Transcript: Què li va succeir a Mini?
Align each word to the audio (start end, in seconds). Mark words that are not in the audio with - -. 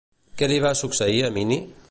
Què 0.39 0.49
li 0.51 0.57
va 0.63 0.71
succeir 0.81 1.23
a 1.29 1.31
Mini? 1.37 1.65